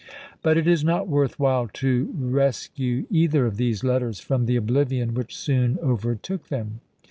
[0.41, 5.13] But it is not worth while to rescue either of these letters from the oblivion
[5.13, 6.81] which soon overtook them.